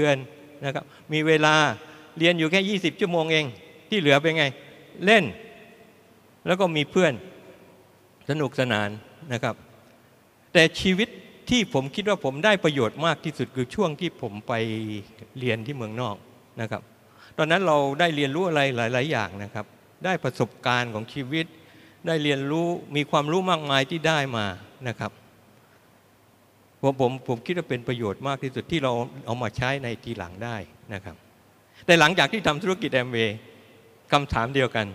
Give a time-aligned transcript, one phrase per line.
[0.00, 0.20] เดือน
[0.64, 1.54] นะครับมีเวลา
[2.18, 3.46] เรียนอยู่แค่ 20 ชั่วโมงเอง
[3.88, 4.44] ที่เหลือเป็นไง
[5.04, 5.24] เล่น
[6.46, 7.12] แล้วก็มีเพื่อน
[8.30, 8.88] สนุกสนาน
[9.32, 9.54] นะครับ
[10.52, 11.08] แต่ชีวิต
[11.50, 14.52] ที่ผมคิดว่าผมได้ประโยชน์มากที่สุดคือช่วงที่ผมไป
[15.38, 16.16] เรียนที่เมืองนอก
[16.60, 16.82] นะครับ
[17.38, 19.66] ตอนนั้นเราได้เรียนรู้อะไรหลาย ๆ อย่างนะครับ
[20.04, 21.46] ได้ประสบการณ์ของชีวิต
[22.06, 24.46] ได้เรียนรู้มีความรู้มากมายที่ได้มา
[24.88, 25.12] นะครับ
[26.84, 28.92] ผมผมผมคิดว่าเป็นประโยชน์มากที่สุดที่เรา
[29.26, 30.56] เอามาใช้ในทีหลังได้
[30.94, 31.16] นะครับ
[31.86, 33.36] แต่หลังจากที่ทำธุรกิจแอมเวย์
[34.12, 34.86] คำถามเดียวกัน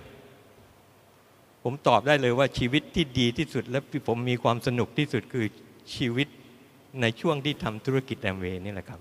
[1.63, 5.45] ผมตอบได้เลยว่าชีวิตที่ดีที่สุด และผมมีความสนุกที่สุดคือ
[5.95, 6.27] ชีวิต
[7.01, 8.99] ในช่วงที่ทำธุรกิจแอมเวย์นี่แหละครับ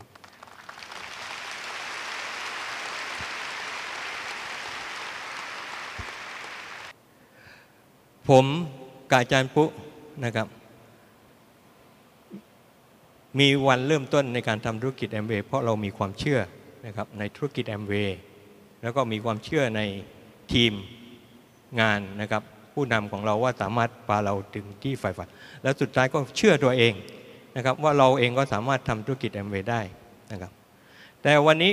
[8.28, 8.44] ผม
[9.12, 9.68] กาจารย์ปุ๊
[10.24, 10.46] นะครับ
[13.38, 16.40] มีวันเริ่มต้นในการทำธุรกิจแอมเวย์เพราะเรามีความเชื่อ
[16.86, 18.18] นะครับในธุรกิจแอมเวย์
[18.82, 19.80] แล้วก็มีความเชื่อใน
[20.52, 20.72] ทีม
[21.80, 22.42] งานนะครับ
[22.74, 25.28] ผู้นำของเราว่าสามารถพาเราถึงที่ฝ่ายฝัน
[25.62, 26.92] แล้วสุดท้ายก็เชื่อตัวเอง
[27.56, 29.80] นะครับว่าเราเองก็สามารถทำธุรกิจแอมเวย์ได้
[30.32, 30.52] นะครับ
[31.22, 31.72] แต่วันนี้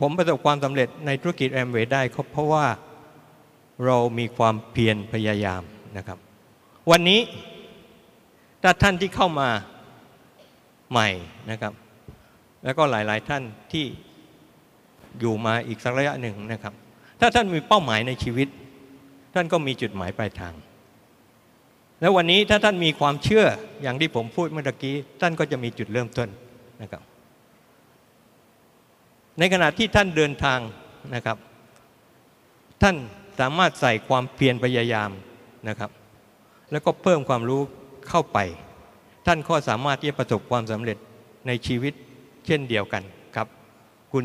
[0.00, 2.66] ผมประสบความสำเร็จในธุรกิจแอมเวย์ได้เพราะว่า
[3.86, 5.62] เรามีความเพียรพยายาม
[5.96, 6.18] นะครับ
[6.90, 7.20] วันนี้
[8.62, 9.48] ถ้าท่านที่เข้ามา
[10.94, 11.08] ใหม่
[11.50, 11.72] นะครับ
[12.64, 13.42] แล้วก็หลายๆท่าน
[13.72, 13.86] ที่
[15.20, 16.74] อยู่มาอีกสักระยะหนึ่งนะครับ
[17.20, 18.48] ถ้าท่านมีเป้าหมายในชีวิต
[19.34, 20.54] ท่านก็มีจุดหมายปลายทาง
[22.00, 23.44] แล้ววันนี้ถ้าท่านมีความเชื่อ
[23.82, 26.28] อย่างที่ผมพูดเมื่อกี้ ท่านก็จะมีจุดเริ่มต้น
[26.82, 27.02] นะครับ
[29.38, 30.58] ในขณะที่ท่านเดินทาง
[31.14, 31.36] นะครับ
[32.82, 32.96] ท่าน
[33.40, 35.10] สามารถใส่ความเพียรพยายาม
[35.68, 35.90] นะครับ
[36.70, 37.62] แล้วก็เพิ่มความรู้
[38.08, 38.38] เข้าไป
[39.26, 40.98] ท่านก็สามารถที่จะประสบความสำเร็จ
[41.46, 41.94] ในชีวิต
[42.46, 43.02] เช่นเดียวกัน
[43.36, 43.46] ครับ
[44.12, 44.24] คุณ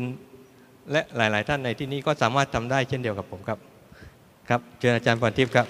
[0.92, 3.58] และหลาย ๆ ท่านในที่นี้ก็สามารถทำได้เช่นเดียวกับผมครับ
[4.48, 5.66] ครับเชิญอาจารย์พรทิพย์ครับ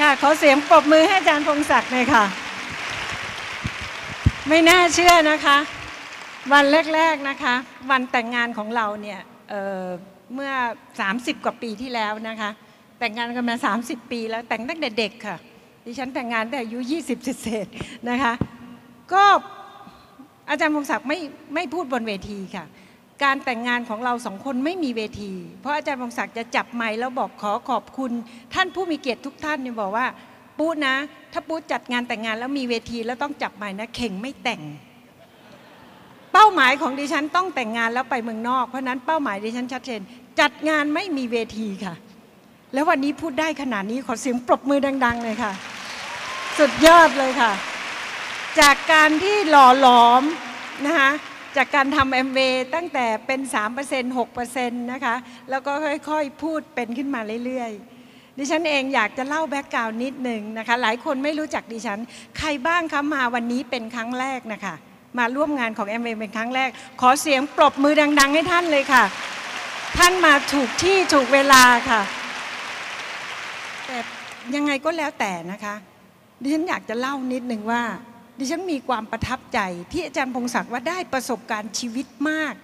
[0.00, 2.24] ค่ะขอเสียงปรบมือให้อาจารย์พงศักดิ์หน่อยค่ะ
[4.48, 5.56] ไม่น่าเชื่อนะคะ
[6.52, 6.64] วัน
[6.94, 7.54] แรก ๆนะคะ
[7.90, 9.86] วันแต่งงานของเราเนี่ยเอ่อ
[10.34, 10.52] เมื่อ
[10.98, 12.50] 30 กว่าปีที่แล้วนะคะ
[12.98, 15.36] แต่งงานกันมา 30 ปีแล้วแต่งตั้งแต่เด็กค่ะ
[15.88, 18.32] ดิฉันแต่งงานแต่อายุ 20เศษๆนะคะ
[19.12, 19.24] ก็
[20.50, 21.18] อาจารย์พงศักดิ์ไม่
[21.54, 22.64] ไม่พูดบนเวทีค่ะ
[23.24, 28.12] การแต่งงานของเราสองคนไม่มีเวที เพราะอาจารย์พงศักดิ์จะจับไมค์แล้วบอกขอขอบคุณ
[28.54, 30.06] ท่านผู้มีเกียรติทุกท่านเนี่ยบอกว่า
[30.58, 30.96] ปู๊นะ
[31.32, 34.62] ถ้าปู๊จัดงานแต่งงานแล้วมีเวทีแล้วต้องจับไมค์นะเข่งไม่แต่ง
[36.32, 40.00] เป้าหมายของดิฉันต้องแต่งงานแล้วไปเมืองนอก เพราะนั้นเป้าหมายดิฉันชัดเจน
[40.40, 41.94] จัดงานไม่มีเวทีค่ะ
[42.74, 45.52] แล้ววันนี้พูดได้ขนาดนี้ขอเสียงปรบมือดัง ๆ เลยค่ะ
[46.58, 47.52] สุดยอดเลยค่ะ
[48.60, 50.22] จากการที่หล่อหลอม
[50.86, 51.10] นะคะ
[51.56, 52.38] จากการทำแอมเว
[52.74, 53.40] ตั้งแต่เป็น
[53.78, 55.14] 3% 6%นะคะ
[55.50, 55.72] แล้วก็
[56.08, 61.98] ค่อยๆ พูดเป็นขึ้นมาเรื่อยๆ ดิฉันเองอยากจะเล่า background นิดหนึ่งนะคะ หลายคนไม่รู้จักดิฉัน
[62.38, 64.74] ใครบ้างคะมาวันนี้เป็นครั้งแรกนะคะ
[65.18, 66.70] มาร่วมงานของแอมเวย์เป็นครั้งแรก
[67.00, 69.04] ขอเสียงปรบมือดัง ๆ ให้ท่านเลยค่ะ
[69.98, 72.00] ท่านมาถูกที่ถูกเวลาค่ะ
[73.86, 73.98] แต่
[74.54, 75.74] ยังไงก็แล้วแต่นะคะ
[76.42, 77.82] ดิฉันอยากจะเล่านิดหนึ่งว่า
[78.38, 79.58] ดิฉันมีความประทับใจ
[79.92, 82.54] ที่อาจารย์พงศักดิ์ว่าได้ประสบการณ์ชีวิตมาก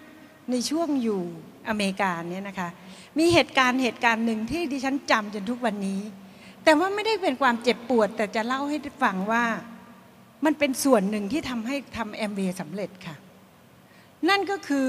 [0.50, 1.22] ในช่วงอยู่
[1.68, 2.68] อเมริกาเนี่ยนะคะ
[3.18, 6.00] มีเหตุการณ์เหตุการณ์หนึ่งที่ดิฉันจำจนทุกวันนี้
[6.64, 9.44] แต่ว่าไม่ได้เป็นความเจ็บปวด แต่จะเล่าให้ฟังว่า
[10.44, 13.16] มันเป็นส่วนหนึ่งที่ทำให้ทำแอมเวย์สำเร็จค่ะ
[14.28, 14.88] นั่นก็คือ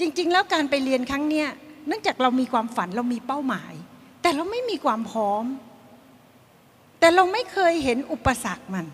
[0.00, 1.48] จริง ๆ แล้วการไปเรียนครั้งเนี้ย
[1.86, 3.72] เนื่องจากเรามีความฝันเรามีเป้าหมาย
[4.22, 5.44] แต่เราไม่มีความพร้อม
[7.00, 8.86] แต่เราไม่เคยเห็นอุปสรรคมัน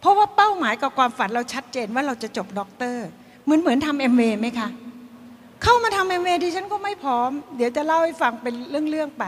[0.00, 3.06] เพราะว่าเป้าหมายกับความฝันเราชัดเจนว่าเราจะจบด็อกเตอร์
[3.44, 4.68] เหมือนเหมือนทำแอมเวย์ไหมคะ
[5.62, 8.54] เข้ามาทำแอมเวย์ดิฉันก็ไม่พร้อม เดี๋ยวจะเล่าให้ฟังเป็น
[8.90, 9.24] เรื่องๆไป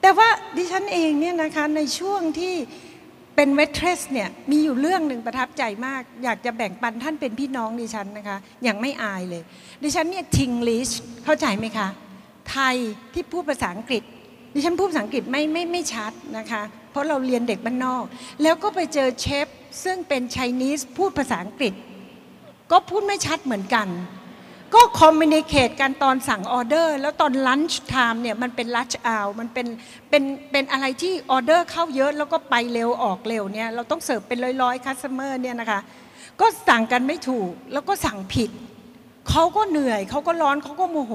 [0.00, 2.54] แต่ว่าดิฉันเองเนี่ยนะคะในช่วงที่
[3.36, 9.42] เป็น waitress เนี่ยมีอยู่เรื่องหนึ่งประทับใจมาก อยากจะแบ่งปันท่านเป็นพี่น้องดิฉันนะคะอย่างไม่อายเลย
[9.82, 10.90] ดิฉันเนี่ย Tinglish
[11.24, 11.88] เข้าใจไหมคะ
[12.50, 12.76] ไทย
[13.14, 14.02] ที่พูดภาษาอังกฤษ
[14.54, 18.04] ดิฉันพูดภาษาอังกฤษไม่ไม่ไม่ชัดนะคะ เพราะเราเรียนเด็กบ้านนอก
[18.42, 19.46] แล้วก็ไปเจอเชฟ
[19.84, 21.74] ซึ่งเป็น Chinese พูดภาษาอังกฤษ
[22.70, 23.88] ก็พูดไม่ชัดเหมือนกัน
[24.74, 29.66] ก็คอมมิ n นิเค e กันตอนสั่งออเดอร์ แล้วตอน lunch time เนี่ยมันเป็นลัชอ u มันเป็น
[30.10, 35.80] เป็นเป็นอะไรที่ออเดอร์เข้าเยอะแล้วก็ไปเร็วออกเร็วเนี่ยเราต้องเสิร์ฟเป็นร้อยๆ customer เนี่ยนะคะ
[36.40, 38.50] ก็สั่งกันไม่ถูกแล้วก็สั่งผิด
[39.30, 41.12] เขาก็เหนื่อยเขาก็ร้อนเขาก็โมโห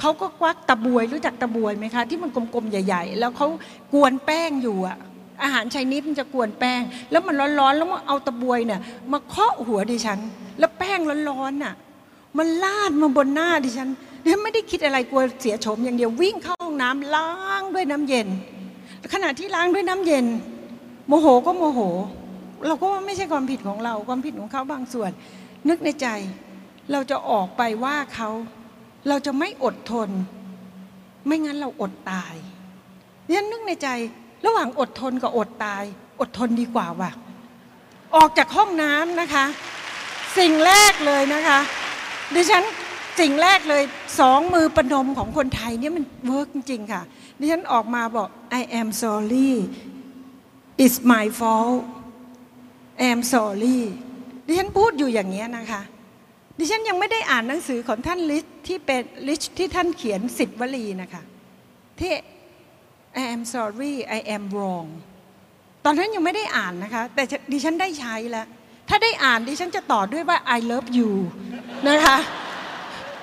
[0.00, 3.46] เขาก็ควักตะบวยรู้จักตะบวยไหมคะ ที่มันกลมๆใหญ่ ๆ แล้วเขา
[3.92, 4.96] กวนแป้งอยู่อะ
[5.42, 8.80] อาหารไชนีสมันจะกวนแป้ง แล้วมันร้อนๆ แล้วมันเอาตะบวยเนี่ย
[9.12, 10.18] มาเคาะหัวดิฉัน
[10.58, 10.98] แล้วแป้ง
[11.30, 11.74] ร้อนๆน่ะ
[12.38, 13.88] มันลาดมาบนหน้าดิฉัน
[14.22, 18.28] ดิฉันไม่ได้คิดอะไรกลัวเสียโฉมอย่างเดียววิ่งเข้าห้องน้ำล้างด้วยน้ำเย็น
[19.14, 20.26] ขณะที่ล้างด้วยน้ำเย็น
[21.08, 21.80] โมโหก็โมโห
[22.66, 25.10] เราก็ว่าไม่ใช่ความผิดของเราความผิดของเขาบางส่วน
[25.68, 26.08] นึกในใจ
[26.92, 28.30] เราจะออกไปว่าเขา
[29.08, 30.08] เราจะไม่อดทน
[31.26, 32.34] ไม่งั้นเราอดตาย
[33.28, 33.88] เนี่ยนึกในใจ
[34.44, 35.84] ระหว่างอดทนกับอดตาย
[36.20, 37.10] อดทนดีกว่าว่ะ
[38.16, 39.44] ออกจากห้องน้ำนะคะ
[40.38, 41.58] สิ่งแรกเลยนะคะ
[42.34, 42.64] ดิฉัน
[43.20, 43.82] สิ่งแรกเลย
[44.20, 47.02] สองมือประนมของคนไทยเนี่ยมันเวิร์กจริงๆค่ะ
[47.38, 48.28] ดิฉันออกมาบอก
[48.60, 49.52] I am sorry
[50.82, 51.80] it's my fault
[53.02, 53.80] I am sorry
[54.46, 55.82] ดิฉันพูดอยู่อย่างนี้ยนะคะ
[56.58, 61.22] ดิฉันยังไม่ได้อ่านหนังสือของท่านลิชที่เป็นลิชที่ท่านเขียนสิบวลีนะคะ
[62.00, 62.12] ที่
[63.20, 64.88] I am sorry I am wrong
[65.84, 67.22] ตอนนั้นยังไม่ได้อ่านนะคะ แต่
[67.52, 68.46] ดิฉันได้ใช้แล้ว
[68.88, 71.10] ถ้าได้อ่านดิฉันจะต่อด้วยว่า I love you
[71.88, 72.16] นะคะ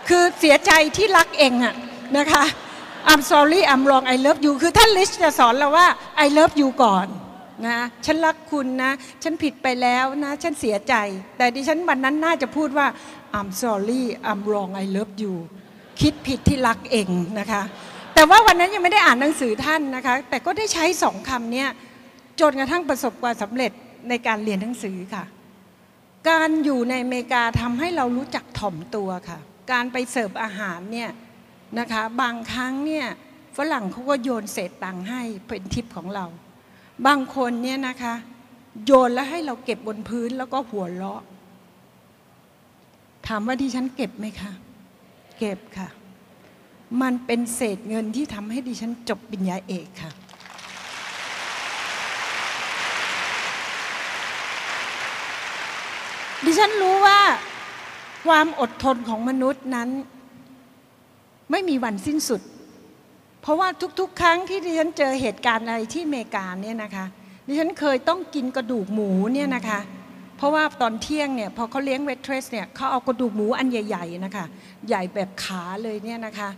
[0.09, 1.75] คือเสียใจที่รักเองอะ
[2.17, 2.43] นะคะ
[3.11, 5.87] I'm sorry I'm wrong I love you คือท่านลิชจะสอนเราว่า
[6.25, 7.07] I love you ก่อน
[7.67, 8.91] นะฉันรักคุณนะ
[9.23, 10.95] ฉันผิดไปแล้วนะ ฉันเสียใจ
[11.37, 12.87] แต่ดิฉันวันนั้นน่าจะพูดว่า
[13.37, 15.33] I'm sorry I'm wrong I love you
[16.01, 17.07] คิดผิดที่รักเอง
[17.39, 17.61] นะคะ
[18.21, 21.65] แต่ว่าวันนั้นยังไม่ได้อ่านหนังสือท่านนะคะ แต่ก็ได้ใช้สองคำนี้
[22.39, 23.71] จนกระทั่งประสบความสำเร็จ
[24.09, 25.23] ในการเรียนหนังสือค่ะ
[26.29, 29.39] การอยู่ในอเมริกาทำให้เรารู้จักถ่อมตัวค่ะ
[29.71, 31.09] การไปเสิร์ฟอาหารเนี่ย
[31.79, 33.05] นะคะบางครั้งเนี่ย
[33.57, 36.25] ฝรั่งเขาก็โยนเศษตังค์ให้เป็นทิปของเรา
[37.07, 38.13] บางคนเนี่ยนะคะ
[38.85, 41.21] โยนแล้วให้เราเก็บบนพื้นแล้วก็หัวเราะ
[43.27, 44.51] ถามว่าดิฉันเก็บไหมคะ
[45.39, 45.89] เก็บค่ะ
[47.01, 50.11] มันเป็นเศษเงินที่ทำให้ดิฉันจบปริญญาเอกค่ะ
[56.45, 57.19] ดิฉันรู้ว่า
[58.27, 59.89] ความอดทนของมนุษย์นั้น
[61.51, 62.41] ไม่มีวันสิ้นสุด
[63.41, 63.67] เพราะว่า
[63.99, 67.05] ทุกๆ ครั้งที่ดิฉันเจอเหตุการณ์อะไรที่อเมริกาเนี่ยนะคะ
[67.47, 69.79] ดิฉันเคยต้องกินกระดูกหมูเนี่ยนะคะ
[70.37, 74.45] เพราะว่าตอนเที่ยงเนี่ยพอเขาเลี้ยงเวทเทรสเนี่ยเขาเอากระดูกหมูอันใหญ่ ๆนะคะ
[74.87, 76.49] ใหญ่แบบขาเลยเนี่ยนะคะ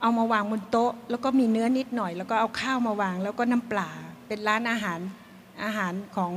[0.00, 3.90] เอามาวางบนโต๊ะ แล้วก็มีเนื้อนิดหน่อย แล้วก็เอาข้าวมาวาง แล้วก็น้ำปลา
[4.26, 5.00] เป็นร้านอาหาร
[5.64, 6.32] อาหารของ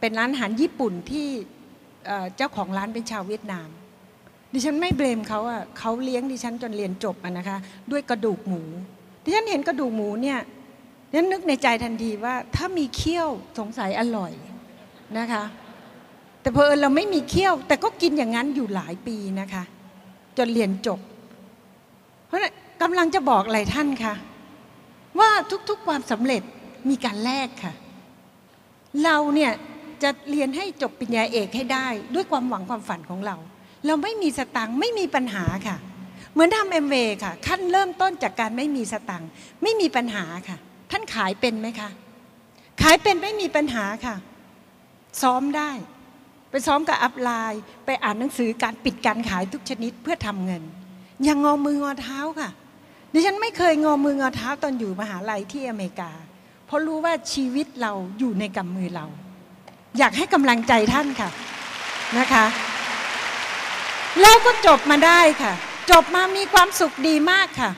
[0.00, 1.28] เป็นร้านอาหารญี่ปุ่นที่
[2.36, 3.68] เจ้าของร้านเป็นชาวเวียดนาม
[4.52, 7.58] ดิฉันไม่เบลมเขาอะเขาเลี้ยงดิฉันจนเรียนจบอะนะคะ
[7.90, 8.62] ด้วยกระดูกหมู
[9.24, 10.38] ดิฉันเห็นกระดูกหมูเนี่ย
[11.08, 13.28] ดิฉันนึกในใจทันทีว่า ถ้ามีเคี่ยว
[13.58, 14.32] สงสัยอร่อย
[15.18, 15.44] นะคะ
[16.40, 19.62] แต่เพอเราไม่มีเคี่ยว แต่ก็กินอย่างนั้นอยู่หลายปีนะคะ
[20.38, 21.00] จนเรียนจบ
[22.26, 24.14] เพราะฉะนั้น กำลังจะบอกอะไรท่านคะ
[25.20, 25.30] ว่า
[25.68, 26.42] ทุกๆความสำเร็จ
[26.88, 27.74] มีการแลกค่ะ
[29.04, 29.52] เราเนี่ย
[30.02, 33.36] จะเรียนให้จบปริญญาเอกให้ได้ ด้วยความหวังความฝันของเรา
[33.86, 35.76] เราไม่มีสตังค์ไม่มีปัญหาค่ะ
[36.32, 39.28] เหมือนทำเอ็มเวค่ะ ขั้นเริ่มต้นจากการไม่มีสตังค์
[39.62, 40.56] ไม่มีปัญหาค่ะ
[40.90, 41.90] ท่านขายเป็นไหมคะ
[42.82, 44.16] ขายเป็นไม่มีปัญหาค่ะ
[45.22, 45.70] ซ้อมได้
[46.50, 50.62] ไปซ้อมกับอัพไลน์ ไปอ่านหนังสือการปิดการขายทุกชนิดเพื่อทำเงิน
[51.24, 52.50] อย่างงอมืองอเท้าค่ะ
[53.12, 56.10] ดิฉันไม่เคยงอมืองอเท้าตอนอยู่มหาลัยที่อเมริกา
[56.66, 59.06] เพราะรู้ว่าชีวิตเราอยู่ในกำมือเรา
[59.98, 61.30] อยากให้กำลังใจท่านค่ะ
[62.18, 62.44] นะคะ
[64.20, 65.52] แล้วก็จบมาได้ค่ะ
[65.90, 67.70] จบมามีความสุขดีมากค่ะ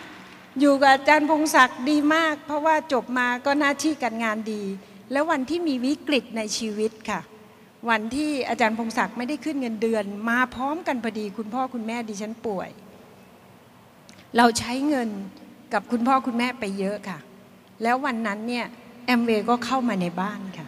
[0.60, 4.62] อยู่กับอาจารย์พงศักดิ์ดีมาก เพราะว่าจบมาก็หน้าที่การงานดี
[5.12, 7.20] แล้ววันที่มีวิกฤตในชีวิตค่ะ
[7.90, 12.68] วันที่อาจารย์พงศักดิ์ไม่ได้ขึ้นเงินเดือน มาพร้อมกันพอดีคุณพ่อคุณแม่ดิฉันป่วย
[14.36, 15.08] เราใช้เงิน
[15.72, 17.18] กับคุณพ่อคุณแม่ไปเยอะค่ะ
[17.82, 18.66] แล้ววันนั้นเนี่ย
[19.06, 20.66] แอมเวก็เข้ามาในบ้านค่ะ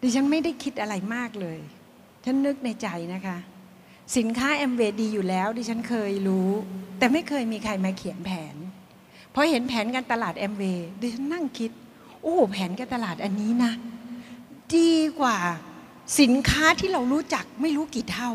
[0.00, 1.58] ดิฉันไม่ได้คิดอะไรมากเลย
[2.24, 3.38] ฉันนึกในใจนะคะ
[4.16, 6.50] สินค้าแอมเวดีอยู่แล้ว ดิฉันเคยรู้
[6.98, 8.54] แต่ไม่เคยมีใครมาเขียนแผน
[9.34, 10.62] พอเห็นแผนการตลาดแอมเว
[11.00, 11.70] ดิฉันนั่งคิด
[12.22, 13.72] โอ้แผนการตลาดอันนี้นะ
[14.76, 15.38] ดีกว่า
[16.20, 18.30] สินค้าที่เรารู้จักไม่รู้กี่เท่า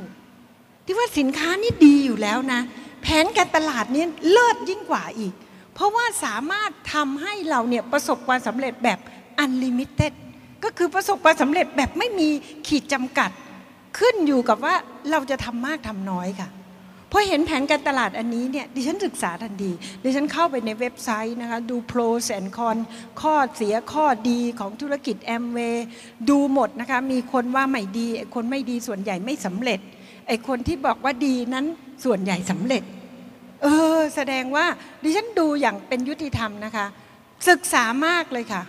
[0.86, 2.62] ที่ว่าสินค้านี่ดีอยู่แล้วนะ
[3.07, 5.33] แผนการตลาดนี้เลิศยิ่งกว่าอีก
[5.74, 9.00] เพราะว่าสามารถทำให้เราเนี่ยประสบความสำเร็จแบบ
[9.43, 10.13] unlimited
[10.63, 12.29] ก็คือประสบความสำเร็จแบบไม่มี
[12.67, 13.31] ขีดจำกัด
[14.00, 14.75] ขึ้นอยู่กับว่า
[15.12, 16.50] เราจะทำมากทำน้อยค่ะ
[17.12, 19.71] พอเห็นแผนการตลาดอันนี้เนี่ยดิฉันศึกษาทันที
[20.03, 22.83] ดิฉันเข้าไปในเว็บไซต์นะคะดู pros and cons
[23.21, 25.85] ข้อเสียข้อดีของธุรกิจแอมเวย์
[26.29, 29.79] ดูหมดนะคะมีคนว่าไม่ดีไอคนไม่ดีส่วนใหญ่ไม่สำเร็จ
[30.27, 31.65] ไอคนที่บอกว่าดีนั้น
[32.05, 32.83] ส่วนใหญ่สำเร็จ
[33.63, 34.65] เออ แสดงว่า
[35.03, 36.85] ดิฉันดูอย่างเป็นยุติธรรมนะคะ
[37.50, 38.63] ศึกษามากเลยค่ะ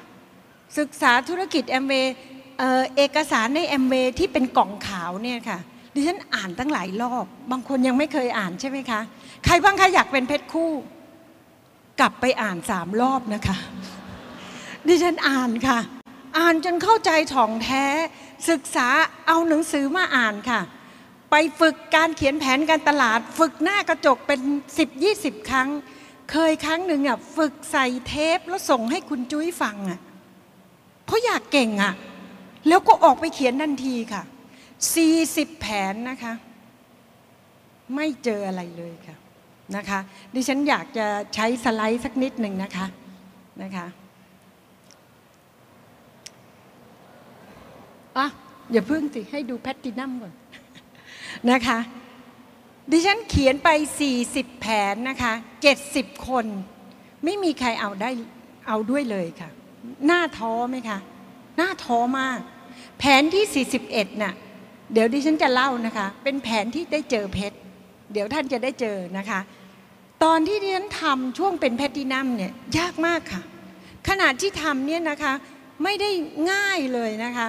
[0.79, 2.15] ศึกษาธุรกิจแอมเวย์
[2.97, 5.59] เอกสารในแอมเวย์ที่เป็นกล่องขาวเนี่ยค่ะ
[5.95, 9.01] ดิฉันอ่านตั้งหลายรอบ บางคนยังไม่เคยอ่านใช่ไหมคะ
[9.45, 10.71] ใครบ้างคะอยากเป็นเพชรคู่
[12.01, 13.57] กลับไปอ่านสามรอบนะคะ
[14.89, 15.79] ดิฉันอ่านค่ะ
[16.39, 17.85] อ่านจนเข้าใจถ่องแท้
[18.51, 18.89] ศึกษา
[19.27, 20.61] เอาหนังสือมาอ่านค่ะ
[21.31, 24.41] ไปฝึกการเขียนแผนการตลาด ฝึกหน้ากระจกเป็น
[24.77, 25.69] 10 20 ครั้ง
[26.31, 30.01] เคยครั้งหนึ่งอะฝึกใส่เทปแล้วส่งให้คุณจุ้ยฟังอะ
[31.05, 31.95] เพราะอยากเก่งอะ
[32.69, 34.23] แล้วก็ออกไปเขียนทันทีค่ะ
[34.97, 36.35] 40 แผนนะคะ
[37.95, 39.17] ไม่เจออะไรเลยค่ะ
[39.77, 40.01] นะคะ
[40.35, 42.87] ดิฉันอยากจะใช้สไลด์สักนิดหนึ่งนะคะ
[43.63, 43.87] นะคะ
[48.19, 48.27] อะ
[48.73, 50.33] อย่าเพิ่งสิให้ดูแพตตินัมก่อน
[51.51, 51.79] นะคะ
[52.91, 53.69] ดิฉันเขียนไป
[54.15, 55.33] 40 แผนนะคะ
[55.79, 56.47] 70 คน
[57.25, 58.11] ไม่มีใครเอาได้
[58.69, 59.51] เอาด้วยเลยค่ะ
[60.07, 60.99] หน้าท้อไหมคะ
[61.57, 62.39] หน้าท้อมาก
[62.99, 64.35] แผนที่ 41น่ะ
[64.93, 67.57] เดี๋ยวดิฉันจะเล่านะคะ เป็นแผนที่ได้เจอเพชร
[68.13, 69.41] เดี๋ยวท่านจะได้เจอนะคะ
[70.25, 73.43] ตอนที่ดิฉันทำช่วงเป็นแพตตินัมเนี่ยยากมากค่ะ
[74.09, 75.33] ขนาดที่ทำเนี่ยนะคะ
[75.83, 76.11] ไม่ได้
[76.53, 77.49] ง่ายเลยนะคะ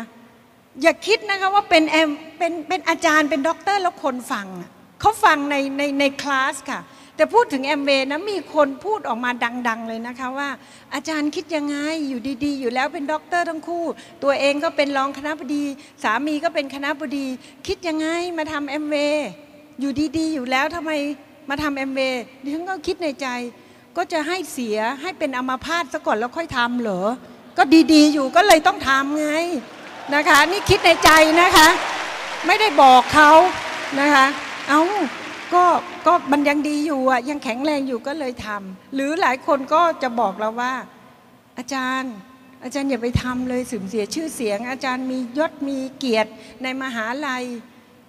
[0.81, 4.47] อย่าคิดนะคะว่าเป็นแอมเป็นเป็นอาจารย์เป็นด็อกเตอร์แล้วคนฟัง
[4.99, 6.81] เขาฟังในในในคลาสค่ะ
[7.15, 9.31] แต่พูดถึงแอมเวย์นะมีคนพูดออกมา
[9.67, 10.49] ดัง ๆ เลยนะคะว่า
[10.93, 11.75] อาจารย์คิดยังไง
[12.07, 13.83] อยู่ดีๆ อยู่แล้วเป็นด็อกเตอร์ทั้งคู่
[14.23, 15.65] ตัวเองก็เป็นรองคณะบดี
[16.03, 17.27] สามีก็เป็นคณะบดี
[17.67, 18.07] คิดยังไง
[18.37, 19.29] มาทำแอมเวย์
[19.79, 20.91] อยู่ดีๆ อยู่แล้วทำไม
[21.49, 23.27] มาทำแอมเวย์ดิฉันก็คิดในใจ
[23.97, 27.01] ก็จะให้เสียให้เป็นอมาพาตซะก่อนแล้วค่อยทำเหรอ
[27.57, 29.29] ก็ดีๆ อยู่ก็เลยต้องทำไง
[30.15, 31.09] นะคะนี่คิดในใจ
[31.41, 31.67] นะคะ
[32.47, 33.31] ไม่ได้บอกเขา
[33.99, 34.25] นะคะ
[34.67, 34.81] เอา
[35.53, 35.63] ก็
[36.05, 40.73] ก็มันยังดีอยู่อะยังแข็งแรงอยู่ก็เลยทำหรือหลายคนก็จะบอกเราว่า
[41.57, 42.13] อาจารย์
[42.63, 46.31] อาจารย์อย่าไปทำเลยสูญเสียชื่อเสียง อาจารย์มียศมีเกียรติ
[46.63, 47.43] ในมหาลัย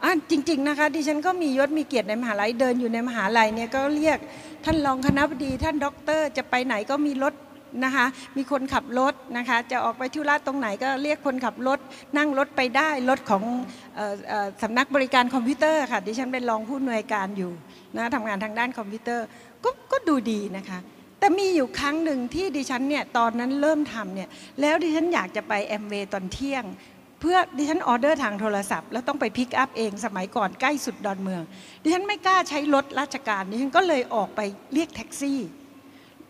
[0.05, 4.19] อะจริง ๆนะคะดิฉันก็มียศมีเกียรติในมหาลัยเดินอยู่ในมหาลัยเนี่ยก็เรียก
[4.64, 7.35] ท่านรองคณะบดีท่านด็อกเตอร์จะไปไหนก็มีรถ
[7.84, 8.06] นะคะ
[8.37, 11.78] มีคนขับรถนะคะจะออกไปธุระตรงไหนก็เรียกคนขับรถ
[12.16, 13.42] นั่งรถไปได้รถของ
[13.98, 14.00] อ
[14.44, 17.52] อสำนักบริการคอมพิวเตอร์ค่ะดิฉันเป็นรองผู้อำนวยการอยู่
[17.96, 19.26] นะทำงานทางด้านคอมพิวเตอร์
[19.64, 20.78] ก็ก็ดูดีนะคะ
[21.20, 24.28] แต่มีอยู่ครั้งหนึ่งที่ดิฉันเนี่ยตอนนั้นเริ่มทำเนี่ย
[24.60, 26.64] แล้วดิฉันอยากจะไปแอมเวย์ตอนเที่ยง
[27.20, 31.42] เพื่อดิฉันออเดอร์ทางโทรศัพท์ แล้วต้องไป pick up เองสมัยก่อนใกล้สุดดอนเมือง
[31.82, 34.40] ดิฉันไม่กล้าใช้รถราชการดิฉันก็เลยออกไป
[34.75, 35.38] เรียกแท็กซี่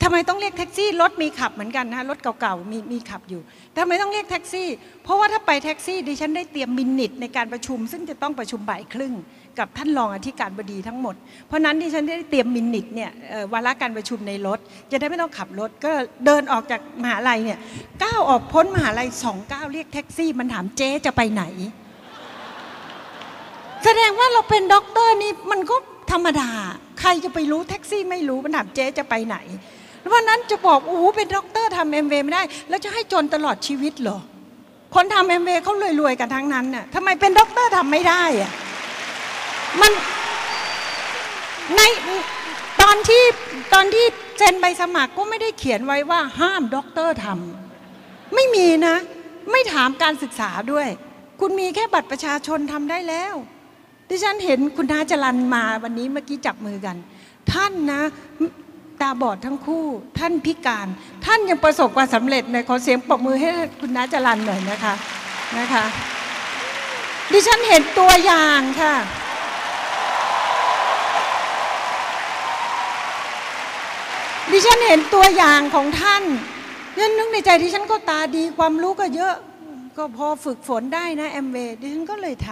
[0.02, 3.40] ทำไมต้องเรียกแท็กซี่รถมีขับเหมือนกันนะรถเก่าๆมีมีขับอยู่
[3.76, 4.68] ทำไมต้องเรียกแท็กซี่
[5.04, 9.14] เพราะว่าถ้าไปแท็กซี่ดิฉันได้เตรียม minute ในการประชุม ซึ่งจะต้องประชุมบ่ายครึ่ง
[9.58, 11.14] กับท่านรองอธิการบดีทั้งหมด
[11.46, 13.10] เพราะนั้นดิฉันได้เตรียม minute เนี่ย
[13.52, 14.58] วาระการประชุมในรถ
[14.90, 15.92] จะได้ไม่ต้องขับรถก็
[16.24, 17.58] เดินออกจากมหาลัยเนี่ย
[18.02, 21.44] ก้าวออกพ้นมหาลัยสองก้าวเรียกแท็กซี่ มันถามเจ๊จะไปไหน
[23.84, 25.76] แสดงว่าเราเป็นด็อกเตอร์นี่มันก็
[26.12, 26.50] ธรรมดา
[27.00, 29.38] ใครจะไปรู้แท็กซี่ไม่รู้มันถามเจ๊จะไปไหน
[30.00, 34.18] เพราะนั้นจะบอกโอ้โหเป็นด็อกเตอร์ทำแอมเวย์ไม่ได้ แล้วจะให้จนตลอดชีวิตเหรอ
[34.94, 38.52] คนทำแอมเวย์เขารวยๆกันทั้งนั้นน่ะทำไมเป็นด็อกเตอร์ทำไม่ได้อะ
[39.80, 39.92] มัน
[41.76, 41.80] ใน
[42.82, 43.24] ตอนที่
[43.74, 44.06] ตอนที่
[44.38, 48.96] เซ็นใบสมัครก็ไม่ได้เขียนไว้ว่าห้ามด็อกเตอร์ทำไม่มีนะ
[49.50, 50.88] ไม่ถามการศึกษาด้วย
[51.40, 53.34] คุณมีแค่บัตรประชาชนทำได้แล้ว
[54.08, 56.96] ดิฉันเห็นคุณนาจรันมาวันนี้เมื่อกี้จับมือกัน
[57.52, 58.02] ท่านนะ
[59.00, 59.86] ตาบอดทั้งคู่
[60.18, 60.88] ท่านพิการ
[61.24, 63.50] ท่านยังประสบความสำเร็จเลยขอเสียงปรบมือให้
[63.80, 64.94] คุณน้าจรันหน่อยนะคะ
[65.58, 65.84] นะคะ
[67.32, 68.94] ดิฉันเห็นตัวอย่างค่ะ
[74.52, 76.22] ดิฉันเห็นตัวอย่างของท่าน
[76.94, 79.34] ดิฉันนึกในใจดิฉันก็ตาดีความรู้ก็เยอะ
[79.96, 82.48] ก็พอฝึกฝนได้นะแอมเวดิฉันก็เลยท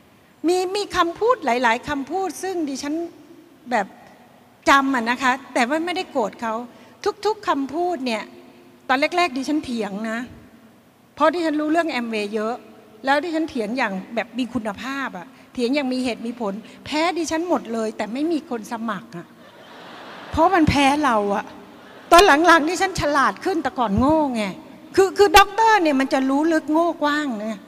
[0.00, 2.94] ำมีมีคำพูดหลาย ๆคำพูดซึ่งดิฉัน
[3.70, 3.86] แบบ
[4.68, 6.54] จำอะนะคะ แต่ว่าไม่ได้โกรธเขา
[7.26, 8.22] ทุกๆคำพูดเนี่ย
[8.88, 10.18] ตอนแรกๆดิฉันเถียงนะ
[11.14, 12.54] เพราะดิฉันรู้เรื่องแอมเวย์เยอะ
[13.04, 19.26] แล้วดิฉันเถียงอย่างแบบมีคุณภาพอะเถียงอย่างมีเหตุมีผล แพ้ดิฉันหมดเลย แต่ไม่มีคนสมัครอะ
[20.30, 21.44] เพราะมันแพ้เราอะ
[22.12, 24.44] ตอนหลังๆนี่ฉันฉลาดขึ้นแต่ก่อนโง่ไง
[24.96, 27.60] คือคือด็อกเตอร์เนี่ยมันจะรู้ลึกโง่กว้างเนี่ย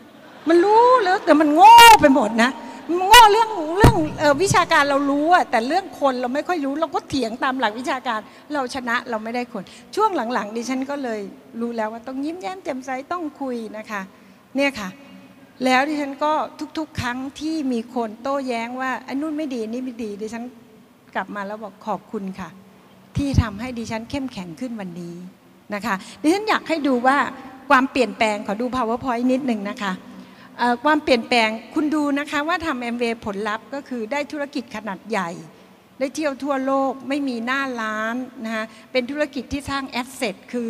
[0.49, 2.51] มันรู้ลึกแต่มันโง่ไปหมดนะ
[2.97, 8.21] โง่เรื่องเรื่องออวิชาการเรารู้อะแต่เรื่องคนเราไม่ค่อยรู้เราก็เถียงตามหลักวิชาการ
[8.53, 11.21] เราชนะเราไม่ได้คน ช่วงหลังๆ ดิฉันก็เลย
[11.61, 14.01] รู้แล้วว่าต้องยิ้มแย้มแจ่มใสต้องคุยนะคะ
[14.57, 14.89] เนี่ยค่ะ
[15.65, 16.33] แล้วดิฉันก็
[16.79, 20.45] ทุกๆ ครั้งที่มีคนโต้แย้งว่าอันนู้นไม่ดีนี่ไม่ดี ดิฉัน
[21.15, 22.49] กลับมาแล้วบอกขอบคุณค่ะ
[23.17, 25.15] ที่ทำให้ดิฉันเข้มแข็งขึ้นวันนี้
[25.75, 27.17] นะคะ ดิฉันอยากให้ดูว่า
[27.71, 29.93] ความเปลี่ยนแปลงขอดู powerpoint นิดหนึ่งนะคะ
[30.85, 35.31] ความเปลี่ยนแปลงคุณดูนะคะว่าทำแอมเวย์ผลลัพธ์ก็คือได้ธุรกิจขนาดใหญ่
[35.99, 40.69] ได้เที่ยวทั่วโลกไม่มีหน้าร้านนะคะเป็นธุรกิจที่สร้าง asset คือ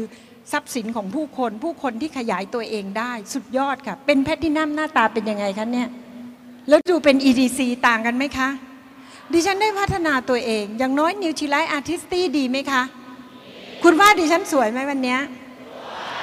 [0.53, 5.89] ทรัพย์สินของผู้คนผู้คนที่ขยายตัวเองได้ สุดยอดค่ะ เป็นแพทตินัมหน้าตาเป็นยังไงคะเนี่ย
[6.69, 8.49] แล้วดูเป็น EDC ต่างกันไหมคะ
[9.33, 12.83] ดิฉันได้พัฒนาตัวเอง อย่างน้อยนิวท i ไล e ์อาร์ติสตี้ดีไหมคะ
[13.83, 15.21] คุณว่าดิฉันสวยไหมวันเนี้ย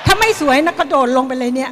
[0.06, 1.72] ถ้าไม่สวยนะกระโดดลงไปเลยเนี่ย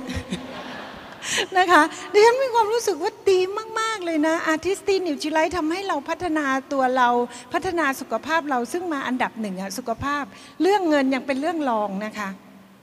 [1.58, 3.40] นะคะดิฉันมีความรู้สึกว่าดี
[3.80, 7.10] มาก ๆ เลยนะ Artistry Nutrilite ทำให้เราพัฒนาตัวเรา
[7.54, 10.24] พัฒนาสุขภาพเราซึ่งมาอันดับหนึ่งอะสุขภาพ
[10.62, 12.30] เรื่องเงินยังเป็นเรื่องรองนะคะ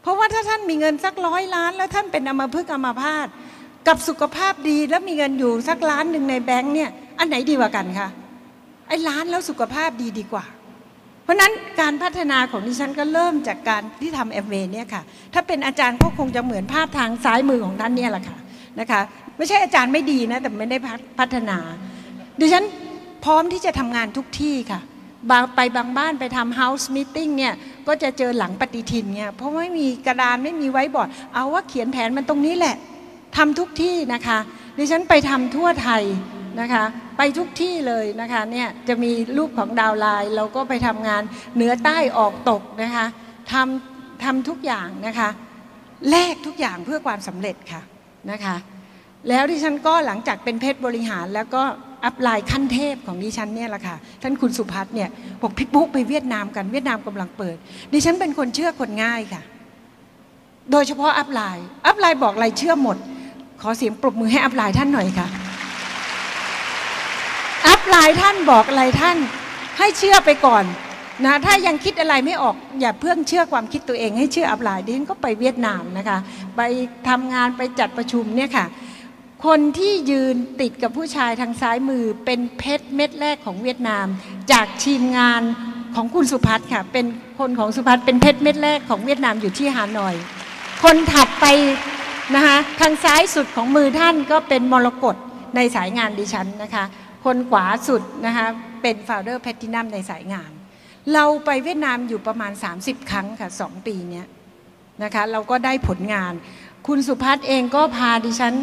[0.03, 3.27] เพราะว่าถ้าท่านมีเงินสักร้อยล้าน แล้วท่านเป็นอัมพฤกษ์อัมพาต
[3.89, 8.09] กับสุขภาพดีแล้วมีเงินอยู่สักล้านหนึ่งในแบงค์เนี่ยอันไหนดีกว่ากันคะ
[8.89, 10.45] ไอ้ล้านแล้วสุขภาพดีดีกว่า
[11.25, 15.03] เพราะนั้นการพัฒนาของดิฉันก็เริ่มจากการที่ทำแอมเวย์เนี่ยค่ะ
[15.35, 18.39] ถ้าเป็นอาจารย์ก็คงจะเหมือนภาพทางซ้ายมือของท่านเนี่ยแหละค่ะ
[18.81, 19.01] นะคะ
[19.37, 20.79] ไม่ใช่อาจารย์ไม่ดีนะแต่ไม่ได้
[21.19, 21.59] พัฒนา
[22.41, 22.65] ดิฉัน
[23.25, 24.81] พร้อมที่จะทำงานทุกที่ค่ะ
[25.31, 27.55] บางไปบางบ้านไปทำ house meeting เนี่ย
[27.87, 32.77] ก็จะเจอหลังปฏิทินเนี่ยเพราะไม่มีกระดานไม่มีไว้บอร์ด เอาว่าเขียนแผนมันตรงนี้แหละ
[33.37, 34.39] ทำทุกที่นะคะ
[34.79, 36.03] ดิฉันไปทำทั่วไทย
[36.61, 36.85] นะคะ
[37.19, 41.23] ไปทุกที่เลยนะคะเนี่ยจะมีรูปของดาวไลน์เราก็ไปทำงาน
[41.55, 43.07] เหนือใต้ออกตกนะคะ
[43.53, 45.29] ทำทำทุกอย่างนะคะ
[46.11, 47.83] แลกทุกอย่างเพื่อความสำเร็จค่ะ
[48.31, 48.57] นะคะ
[49.29, 51.63] แล้วดิฉันก็หลังจากเป็นเพชรบริหาร แล้วก็
[52.05, 55.09] อัพไลน์ขั้นเทพของดิฉันเนี่ยแหละค่ะท่านคุณสุพัฒน์เนี่ย
[55.43, 57.57] บอกพี่ปุ๊กไปเวียดนามกันเวียดนามกำลังเปิด
[57.93, 59.43] ดิฉันเป็นคนเชื่อคนง่ายค่ะ
[60.73, 62.97] โดยเฉพาะ upline upline บอกอะไรเชื่อหมด
[63.63, 65.29] ขอเสียงปรบมือให้ upline ท่านหน่อยค่ะ
[67.85, 69.19] upline ท่านบอกอะไรท่าน
[69.79, 70.65] ให้เชื่อไปก่อน
[71.25, 76.19] นะถ้ายังคิดอะไรไม่ออกอย่าเพิ่งเชื่อความคิดตัวเอง ให้เชื่อ upline ดิฉันก็ไปเวียดนามนะคะ
[76.57, 76.61] ไป
[77.09, 78.67] ทำงานไปจัดประชุมเนี่ยค่ะ
[79.47, 84.07] คนที่ยืนติดกับผู้ชายทางซ้ายมือเป็นเพชรเม็ดแรกของเวียดนาม
[84.53, 85.43] จากทีมงาน
[85.95, 87.07] ของคุณสุพัฒน์ค่ะ เป็น
[87.39, 90.15] คนของสุพัฒน์เป็นเพชรเม็ดแรกของเวียดนามอยู่ที่ฮานอย
[90.83, 91.47] คนถัดไป
[92.35, 95.17] นะคะทางซ้ายสุดของมือท่านก็เป็นมรกต
[95.57, 96.85] ในสายงานดิฉันนะคะ
[97.25, 98.47] คนขวาสุดนะคะ
[98.83, 100.51] เป็น Founder Platinum ในสายงาน
[101.15, 104.27] เราไปเวียดนามอยู่ประมาณ 30 ครั้งค่ะสองปีเนี้ย
[105.03, 106.33] นะคะเราก็ได้ผลงาน
[106.87, 108.55] คุณสุพัฒน์เองก็พาดิฉัน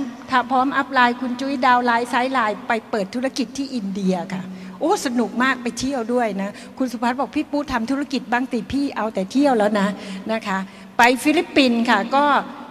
[0.51, 4.43] พร้อม upline คุณจุ้ย downline sideline ไปเปิดธุรกิจที่อินเดียค่ะ
[4.79, 9.87] โอ้สนุกมากไปเที่ยวด้วยนะ คุณสุพัฒน์บอกพี่ปูทำธุรกิจบ้างสิพี่เอาแต่เที่ยวแล้วนะ
[10.33, 10.57] นะคะ
[10.97, 12.23] ไปฟิลิปปินส์ค่ะก็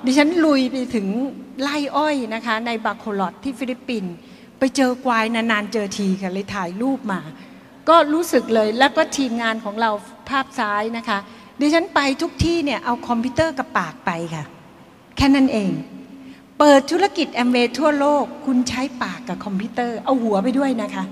[0.06, 1.06] ดิฉันลุยไปถึง
[1.62, 4.12] ไร่อ้อยนะคะในบาโคลอตที่ฟิลิปปินส์
[4.60, 7.20] ไปเจอควายนานๆเจอทีค่ะเลยถ่ายรูปมา
[7.88, 9.90] ก็รู้สึกเลยแล้วก็ทีมงานของเรา
[10.28, 11.18] ภาพซ้ายนะคะ
[11.60, 14.44] ดิฉันไปทุกที่เนี่ยเอาคอมพิวเตอร์กับปากไปค่ะ
[15.16, 15.70] แค่นั้นเอง
[16.58, 21.04] เปิดธุรกิจแอมเวย์ทั่วโลก คุณใช้ปากกับคอมพิวเตอร์ เอาหัวไปด้วยนะคะ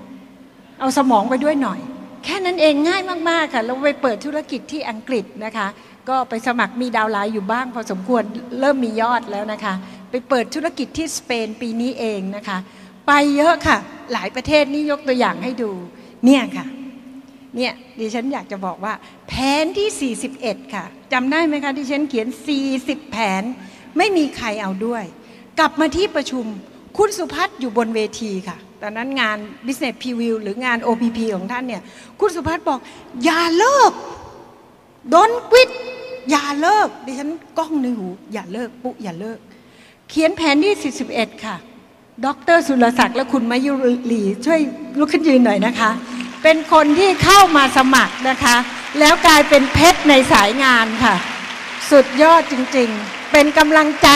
[0.80, 1.80] เอาสมองไปด้วยหน่อย
[2.24, 5.66] แค่นั้นเองง่ายมากๆค่ะเราไปเปิดธุรกิจที่อังกฤษนะคะ
[6.08, 8.22] ก็ไปสมัครมีดาวไลน์อยู่บ้าง พอสมควร
[8.60, 9.74] เริ่มมียอดแล้วนะคะ
[10.10, 12.58] ไปเปิดธุรกิจที่สเปนปีนี้เองนะคะ
[13.08, 13.78] ไปเยอะค่ะ
[14.12, 15.70] หลายประเทศนี่ยกตัวอย่างให้ดู
[16.24, 16.66] เนี่ยค่ะ
[17.56, 18.94] เนี่ยดิฉันอยากจะบอกว่า
[19.28, 22.28] แผนที่ 41 ค่ะจำได้ไหมคะดิฉันเขียน
[22.68, 23.42] 40 แผน
[23.96, 25.04] ไม่มีใครเอาด้วย
[25.58, 26.44] กลับมาที่ประชุม
[26.98, 31.82] คุณสุพัฒน์อยู่บนเวทีค่ะ ตอนนั้นงาน Business Preview หรืองาน OPP ของท่านเนี่ย
[32.20, 32.80] คุณสุพัฒน์บอก
[33.24, 33.92] อย่าเลิก
[35.14, 35.70] ดนกิด
[36.30, 39.38] อย่าเลิก ดิฉันก้องในหู อย่าเลิก ปุ๊อย่าเลิก
[40.08, 41.56] เขียนแผนที่ 41 ค่ะ
[42.26, 43.72] ดรสุรศักดิ์และคุณมายุ
[44.10, 44.60] รีช่วย
[44.98, 45.90] ลุกขึ้นยืนหน่อยนะคะ
[46.42, 48.56] เป็นคนที่เข้ามาสมัครนะคะ
[48.98, 51.14] แล้วกลายเป็นเพชรในสายงานค่ะ
[51.90, 54.08] สุดยอดจริงๆ เป็นกำลังใจ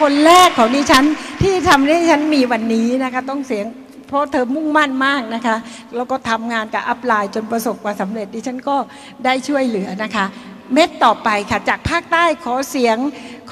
[0.00, 1.04] คนแรกของดิฉัน
[1.42, 3.66] ที่ทำให้ดิฉันมีวันนี้นะคะ ต้องเสียง
[4.08, 5.56] เพราะเธอมุ่งมั่นมากนะคะ
[5.96, 8.76] แล้วก็ทำงานกับอัพไลน์จนประสบความสำเร็จดิฉันก็
[9.24, 10.24] ได้ช่วยเหลือนะคะ
[10.74, 12.96] เม็ดต่อไปค่ะ จากภาคใต้ขอเสียง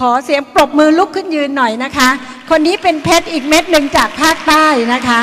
[0.00, 2.09] ขอเสียงปรบมือลุกขึ้นยืนหน่อยนะคะ
[2.50, 5.20] คนนี้เป็นเพชรอีกเม็ดหนึ่งจากภาคใต้นะคะ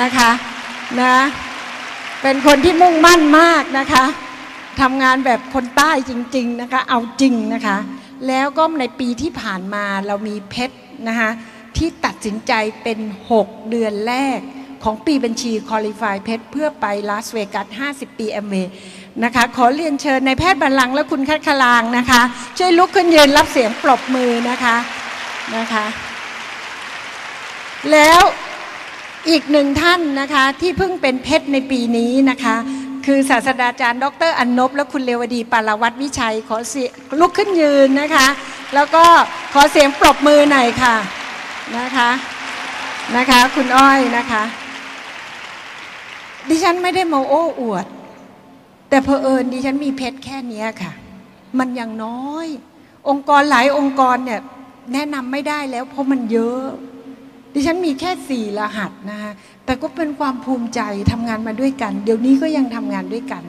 [0.00, 0.30] นะคะ
[1.00, 1.14] นะ
[2.22, 4.04] เป็นคนที่มุ่งมั่นมากนะคะ
[4.80, 7.78] ทำงานแบบคนใต้จริง ๆนะคะ เอาจริงนะคะ
[8.28, 10.76] แล้วก็ในปีที่ผ่านมาเรามีเพชร
[11.08, 11.30] นะคะ
[11.76, 12.52] ที่ตัดสินใจ
[12.82, 12.98] เป็น
[13.36, 14.38] 6 เดือนแรก
[14.84, 18.72] ของปีบัญชี qualify เพชรเพื่อไปลาสเวกัส 50 ปีแอมเวย์
[19.22, 22.20] นะคะ ขอเรียนเชิญนายแพทย์บัลลังก์และคุณคัดคลางนะคะ
[22.58, 24.76] ช่วยลุกขึ้นยืนรับเสียงปรบมือนะคะ
[25.56, 25.84] นะคะ
[27.92, 28.20] แล้ว
[29.30, 32.56] อีกหนึ่งท่านนะคะที่เพิ่งเป็นเพชรในปีนี้นะคะ
[33.06, 36.88] คือศาสตราจารย์ ดร.อรรณพและคุณเลวดีปารวัตรวิชัย ขอเสีย
[37.20, 38.26] ลุกขึ้นยืนนะคะ
[38.74, 39.04] แล้วก็
[39.54, 40.94] ขอเสียงปรบมือหน่อยค่ะ
[41.78, 42.10] นะคะ
[43.16, 44.42] นะคะ คุณอ้อยนะคะ
[46.48, 47.86] ดิฉันไม่ได้มาโอ้อวด
[48.88, 50.92] แต่เพอเอิญดิฉันมีเพชรแค่เนี้ยค่ะ
[51.58, 52.46] มันยังน้อย
[53.08, 54.40] องค์กรหลายองค์กรเนี่ย
[54.92, 56.64] แนะนำไม่ได้แล้วเพราะมันเยอะ
[57.54, 59.32] ดิฉันมีแค่สี่รหัสนะคะ
[59.64, 60.80] แต่ก็เป็นความภูมิใจ
[61.12, 63.44] ทำงานมาด้วยกัน เดี๋ยวนี้ก็ยังทำงานด้วยกัน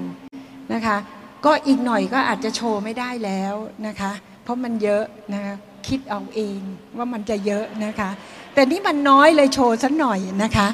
[0.74, 0.98] นะคะ
[1.45, 3.54] ก็อีกหน่อยก็อาจจะโชว์ไม่ได้แล้ว
[3.88, 4.12] นะคะ
[4.43, 5.56] เพราะมันเยอะนะคะ
[5.88, 6.60] คิดเอาเอง
[6.98, 8.10] ว่ามันจะเยอะนะคะ
[8.54, 10.67] แต่นี่มันน้อยเลยโชว์สักหน่อยนะคะ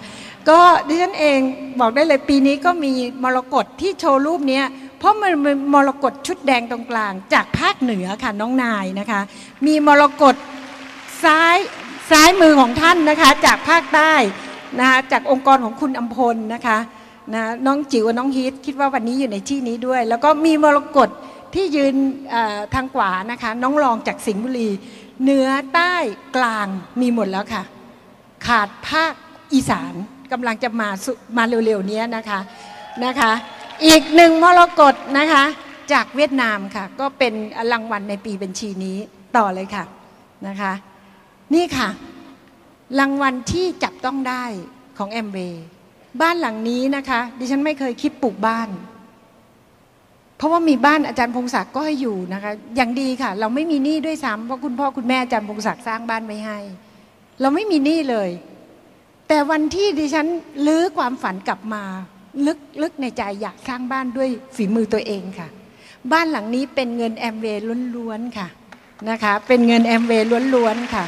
[0.50, 1.40] ก็ดิฉันเอง
[1.80, 4.62] บอกได้เลยปีนี้ก็มีมรกตที่โชว์รูปนี้
[5.00, 5.34] เพราะมัน
[5.74, 9.22] มรกตชุดแดงตรงกลาง จากภาคเหนือค่ะน้องนายนะคะ
[9.68, 10.36] มีมรกต
[11.24, 11.58] ซ้าย
[12.12, 14.14] ซ้ายมือของท่านนะคะ จากภาคใต้
[14.80, 16.78] นะคะจากองค์กรของคุณอัมพลนะคะ
[17.34, 21.10] นะน้องจิ๋วน้องฮิตคิดว่าวันนี้อยู่ในที่นี้ด้วย แล้วก็มีมรกต
[21.54, 21.96] ที่ยืน
[22.74, 24.70] ทางขวานะคะ น้องรองจากสิงห์บุรี
[25.22, 25.96] เหนือใต้
[26.36, 26.68] กลาง
[27.02, 27.64] มีหมดแล้วค่ะ
[28.48, 29.14] ขาดภาค
[29.54, 29.94] อีสาน
[30.32, 30.90] กำลังจะมา
[31.38, 32.40] มาเร็วๆนี้นะคะ
[33.06, 33.32] นะคะ
[33.86, 35.44] อีกหนึ่งมรกตนะคะ
[35.94, 37.34] จากเวียดนามค่ะ ก็เป็น
[37.72, 38.98] รางวัลในปีบัญชีนี้
[39.38, 39.84] ต่อเลยค่ะ
[40.48, 40.74] นะคะ
[41.54, 41.90] นี่ค่ะ
[43.00, 44.44] รางวัลที่จับต้องได้
[44.98, 45.38] ของแอมเบ
[46.22, 48.70] บ้านหลังนี้นะคะ ดิฉันไม่เคยคิดปลูกบ้าน
[50.38, 56.60] เพราะว่ามีบ้านอาจารย์พงศักดิ์ก็ให้อยู่นะคะ อย่างดีค่ะ เราไม่มีหนี้ด้วยซ้ำเพราะคุณพ่อคุณแม่อาจารย์พงศักดิ์สร้างบ้านไว้ให้
[57.42, 58.30] เราไม่มีหนี้เลย
[59.34, 60.28] แต่วันที่ดิฉัน
[60.66, 61.84] ลื้อความฝันกลับมา
[62.46, 65.48] ลึกลึกในใจอยากสร้างบ้านด้วยฝีมือตัวเองค่ะ
[66.12, 67.64] บ้านหลังนี้เป็นเงินแอมเวย์
[67.96, 68.48] ล้วนๆค่ะ
[69.10, 71.06] นะคะเป็นเงินแอมเวย์ล้วนๆค่ะ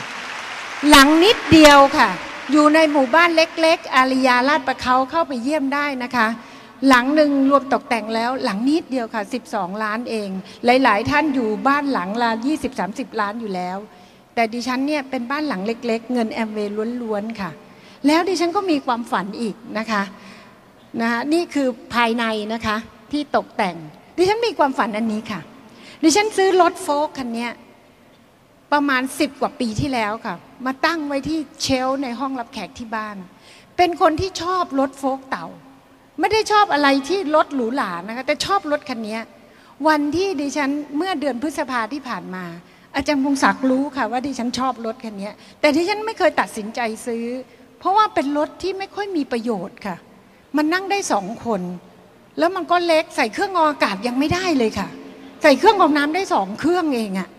[0.90, 2.10] หลังนิดเดียวค่ะ
[2.52, 6.28] อยู่ในหมู่บ้านเล็ก ๆ อาริยาลาดประเขาเข้าไปเยี่ยมได้นะคะ
[6.88, 10.30] หลังหนึ่งรวมตกแต่งแล้ว หลังนิดเดียวค่ะ 12 ล้านเอง
[10.66, 12.30] หลาย ๆ ท่านอยู่บ้านหลังละ
[12.76, 13.78] 20-30 ล้านอยู่แล้ว
[14.34, 17.52] แต่ดิฉันเนี่ยเป็นบ้านหลังเล็ก ๆ เงินแอมเวย์ล้วนๆค่ะ
[18.08, 20.04] แล้วดิฉันก็มีความฝันอีกนะคะ
[21.02, 22.76] นะคะนี่คือภายในนะคะ
[23.12, 23.76] ที่ตกแต่ง
[24.18, 25.40] ดิฉันมีความฝันอันนี้ค่ะ
[26.04, 27.48] ดิฉันซื้อรถโฟล์กคันนี้
[28.74, 30.36] ประมาณสิบกว่าปีที่แล้วค่ะ
[30.66, 33.16] มาตั้งไว้ที่เชลในห้องรับแขกที่บ้าน
[33.78, 35.46] เป็นคนที่ชอบรถโฟล์กเต่า
[36.20, 39.18] ไม่ได้ชอบอะไรที่รถหรูหรานะคะ แต่ชอบรถคันนี้
[39.88, 42.46] วันที่ดิฉันเมื่อเดือนพฤษภาที่ผ่านมา
[42.96, 47.26] อาจารย์พงศักดิ์รู้ค่ะว่าดิฉันชอบรถคันนี้แต่ดิฉันไม่เคยตัดสินใจซื้อ
[47.84, 49.96] เพราะว่าเป็นรถที่ไม่ค่อยมีประโยชน์ค่ะ
[50.58, 51.62] มันนั่งได้สองคน
[52.40, 54.88] แล้วมันก็เล็กใส่เครื่องออากาศยังไม่ได้เลยค่ะ
[55.44, 57.30] ใส่เครื่องกรองน้ำได้สองเครื่องเองอะ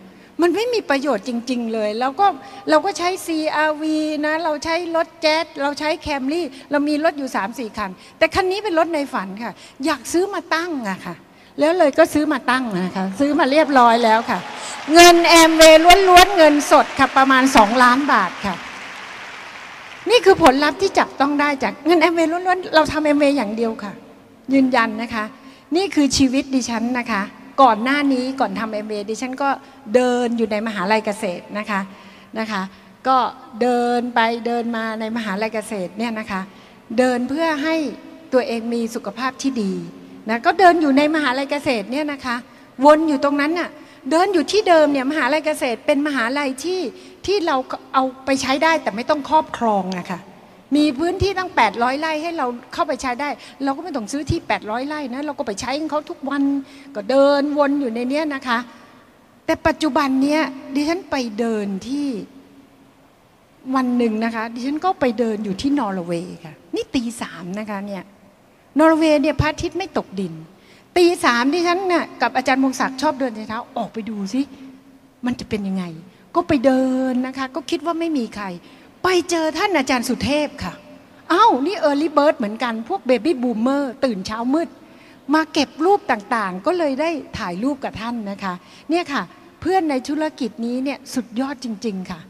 [0.43, 2.27] มันไม่มีประโยชน์จริง ๆ เลย แล้วก็
[2.71, 3.83] เราก็ใช้ CRV
[4.27, 9.53] นะ เราใช้รถแจ๊สเราใช้แคมรี่ เรามีรถอยู่ 3 4 คัน แต่คันนี้เป็นรถในฝันค่ะ
[9.87, 11.15] อยากซื้อมาตั้งอะค่ะ
[11.59, 14.39] แล้วเลยก็ซื้อมาตั้งนะคะ ซื้อมาเรียบร้อยแล้วค่ะ
[14.95, 15.63] เงินแอมเว
[16.09, 18.57] ล้วนๆเงินสดค่ะ ประมาณ 2 ล้านบาทค่ะ
[20.11, 23.93] นี่คือผลลัพธ์ที่จับต้องได้จากเงินแอมเวย์ล้วนๆเราทำแอมเวย์อย่างเดียวค่ะ
[24.55, 25.25] ยืนยันนะคะ
[25.77, 27.23] นี่คือชีวิตดิฉันนะคะ
[27.63, 29.49] ก่อนหน้านี้ก่อนทำเอ็มเดิฉันก็
[29.95, 31.81] เดินอยู่ในมหาลัยเกษตรนะคะ
[32.39, 32.63] นะคะ
[33.09, 33.17] ก็
[33.61, 36.41] เดินไปเดินมาในมหาลัยเกษตรเนี่ยนะคะ
[36.99, 37.77] เดินเพื่อให้
[38.33, 39.73] ตัวเองมีสุขภาพที่ดี
[40.29, 42.37] นะก็เดินอยู่ในมหาลัยเกษตรเนี่ยนะคะ
[42.85, 43.71] วนอยู่ตรงนั้นน่ะ
[44.11, 46.81] เดินอยู่ที่เดิมเนี่ยมหาลัยเกษตรเป็นมหาลัยที่
[47.27, 47.57] ที่เรา
[47.95, 50.19] เอาไปใช้ได้แต่ไม่ต้องครอบครองนะคะ
[50.77, 53.29] มีพื้นที่ตั้ง 800 ไร่ให้เราเข้าไปใช้ได้
[53.65, 56.43] เราก็ไม่ต้องซื้อที่ 800 ไร่นะเราก็ไปใช้ของเขาทุกวัน
[56.97, 58.59] ก็เดินวนอยู่ในเนี้ยนะคะ
[59.47, 60.41] แต่ปัจจุบันเนี้ย
[60.75, 62.09] ดิฉันไปเดินที่
[63.75, 68.03] วันหนึ่งนะคะ ดิฉันก็ไปเดินอยู่ที่นอร์เวย์ค่ะ นี่ตีสามนะคะเนี่ย
[68.79, 70.33] นอร์เวย์เนี่ยพระอาทิตย์ไม่ตกดิน
[70.97, 74.43] ตีสามดิฉันเนี่ยกับอาจารย์มงศักดิ์ชอบเดินเช้าออกไปดูสิ
[75.27, 75.85] มันจะเป็นยังไง
[76.35, 78.47] ก็ไปเดินนะคะ ก็คิดว่าไม่มีใคร
[79.05, 80.75] ไปเจอท่านอาจารย์สุเทพค่ะ
[81.33, 84.69] อ้าวนี่ early bird เหมือนกันพวก baby boomer ตื่นเช้ามืด
[85.35, 88.55] มาเก็บรูปต่างๆ ก็เลยได้ถ่ายรูปกับท่านนะคะ
[88.91, 89.23] เนี่ยค่ะ
[89.61, 92.21] เพื่อนในธุรกิจนี้เนี่ยสุดยอดจริง ๆค่ะ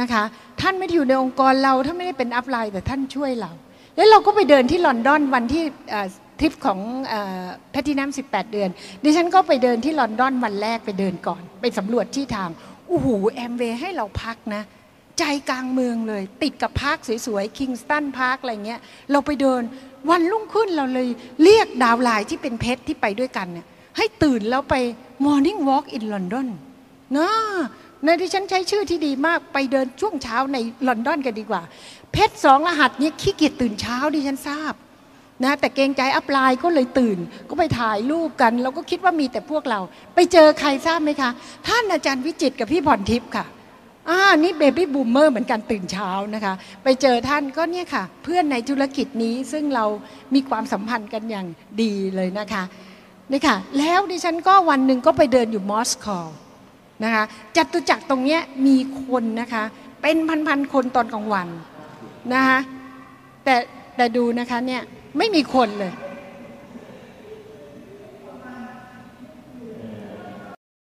[0.00, 0.22] นะคะ
[0.60, 3.52] ท่านไม่ได้อยู่ในองค์กรเราท่านไม่ได้เป็น upline แต่ท่านช่วยเรา
[3.96, 5.64] แล้วเราก็ไปเดินที่ลอนดอนวันที่
[6.40, 6.78] ทริปของ
[7.70, 8.68] แพทินัม18 เดือน
[9.04, 12.50] ดิฉันก็ไปเดินที่ลอนดอนวันแรกไปเดินก่อน ไปสำรวจที่ทาง
[12.88, 14.62] โอ้โหแอมเวย์ให้เราพักนะ
[15.18, 18.80] ใจกลางเมืองเลย ติดกับ park สวยๆ Kensington Park อะไรเงี้ย
[19.12, 19.62] เราไปเดิน
[20.10, 21.08] วันรุ่งขึ้นเราเลย
[21.42, 23.66] เรียก downline ที่เป็นเพชรที่ไปด้วยกันเนี่ย
[23.96, 24.74] ให้ตื่นแล้วไป
[25.24, 26.48] Morning Walk in London
[27.16, 27.30] นะ
[28.04, 30.56] เนี่ยดิฉันใช้ชื่อที่ดีมากไปเดินช่วงเช้าใน
[30.88, 31.62] ลอนดอนกันดีกว่า
[32.12, 34.74] เพชรสองรหัสนี้ขี้เกียจตื่นเช้าดิฉันทราบ
[35.42, 37.18] นะแต่เกรงใจอัพไลน์ก็เลยตื่น
[37.48, 39.80] ก็ไปถ่ายรูปกัน เราก็คิดว่ามีแต่พวกเรา
[40.14, 41.30] ไปเจอใครทราบไหมคะ
[41.68, 43.46] ท่านอาจารย์วิจิตกับพี่พรทิพย์ค่ะ
[44.08, 49.84] อ่านี่เบบี้บูมเมอร์เหมือนกันตื่นเช้านะคะ ไปเจอท่านก็เนี่ยค่ะ เพื่อนในธุรกิจนี้ซึ่งเรา
[50.34, 51.46] มีความสัมพันธ์กันอย่าง
[51.82, 52.62] ดีเลยนะคะ
[53.30, 56.06] นี่ค่ะ แล้วดิฉันก็วันหนึ่งก็ไปเดินอยู่มอสโก
[57.04, 57.24] นะคะ
[57.56, 59.64] จัตุจักรตรงเนี้ยมีคนนะคะ
[60.02, 60.16] เป็น
[60.46, 61.48] พันๆคนตอนกลางวัน
[62.32, 62.58] นะคะ
[63.44, 63.54] แต่
[63.96, 64.82] แต่ดูนะคะเนี่ย
[65.18, 65.92] ไม่มีคนเลย